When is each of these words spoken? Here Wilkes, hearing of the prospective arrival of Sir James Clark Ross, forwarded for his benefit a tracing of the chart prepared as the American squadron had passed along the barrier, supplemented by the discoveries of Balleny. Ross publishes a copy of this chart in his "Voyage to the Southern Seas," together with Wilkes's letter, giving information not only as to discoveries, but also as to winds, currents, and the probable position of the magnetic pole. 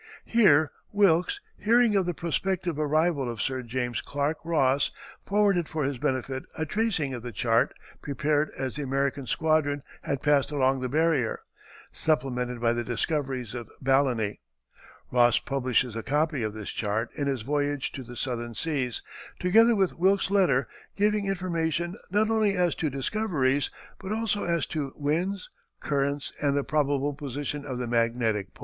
Here 0.25 0.71
Wilkes, 0.91 1.41
hearing 1.59 1.95
of 1.95 2.07
the 2.07 2.15
prospective 2.15 2.79
arrival 2.79 3.29
of 3.29 3.39
Sir 3.39 3.61
James 3.61 4.01
Clark 4.01 4.39
Ross, 4.43 4.89
forwarded 5.27 5.69
for 5.69 5.83
his 5.83 5.99
benefit 5.99 6.43
a 6.57 6.65
tracing 6.65 7.13
of 7.13 7.21
the 7.21 7.31
chart 7.31 7.71
prepared 8.01 8.49
as 8.57 8.75
the 8.75 8.81
American 8.81 9.27
squadron 9.27 9.83
had 10.01 10.23
passed 10.23 10.49
along 10.49 10.79
the 10.79 10.89
barrier, 10.89 11.41
supplemented 11.91 12.59
by 12.59 12.73
the 12.73 12.83
discoveries 12.83 13.53
of 13.53 13.69
Balleny. 13.79 14.39
Ross 15.11 15.37
publishes 15.37 15.95
a 15.95 16.01
copy 16.01 16.41
of 16.41 16.55
this 16.55 16.71
chart 16.71 17.11
in 17.13 17.27
his 17.27 17.43
"Voyage 17.43 17.91
to 17.91 18.01
the 18.01 18.15
Southern 18.15 18.55
Seas," 18.55 19.03
together 19.39 19.75
with 19.75 19.93
Wilkes's 19.99 20.31
letter, 20.31 20.67
giving 20.95 21.27
information 21.27 21.95
not 22.09 22.31
only 22.31 22.55
as 22.57 22.73
to 22.73 22.89
discoveries, 22.89 23.69
but 23.99 24.11
also 24.11 24.45
as 24.45 24.65
to 24.65 24.93
winds, 24.95 25.51
currents, 25.79 26.33
and 26.41 26.57
the 26.57 26.63
probable 26.63 27.13
position 27.13 27.63
of 27.63 27.77
the 27.77 27.85
magnetic 27.85 28.55
pole. 28.55 28.59